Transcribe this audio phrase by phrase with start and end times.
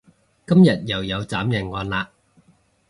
[0.47, 2.07] 今日又有斬人案喇